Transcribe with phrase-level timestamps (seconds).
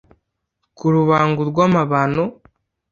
[0.77, 2.23] Ku rubango rw’amabano